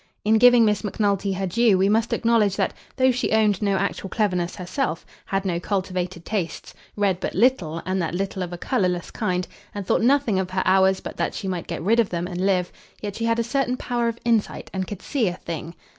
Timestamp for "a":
8.51-8.57, 13.37-13.43, 15.27-15.35